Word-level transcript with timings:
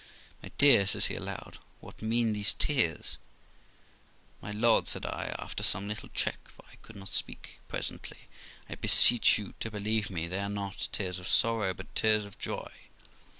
'My 0.41 0.49
dear', 0.57 0.87
says 0.87 1.05
he 1.05 1.15
aloud, 1.15 1.59
'what 1.79 2.01
mean 2.01 2.33
these 2.33 2.53
tears?'' 2.53 3.19
My 4.41 4.49
lord', 4.49 4.87
said 4.87 5.05
I, 5.05 5.35
after 5.37 5.61
some 5.61 5.87
little 5.87 6.09
check, 6.09 6.39
for 6.49 6.65
I 6.71 6.77
could 6.77 6.95
not 6.95 7.09
speak 7.09 7.59
presently, 7.67 8.27
'I 8.67 8.75
beseech 8.77 9.37
you 9.37 9.53
to 9.59 9.69
believe 9.69 10.09
me, 10.09 10.25
they 10.27 10.39
are 10.39 10.49
not 10.49 10.87
tears 10.91 11.19
of 11.19 11.27
sorrow, 11.27 11.75
but 11.75 11.93
tears 11.93 12.25
of 12.25 12.39
joy. 12.39 12.71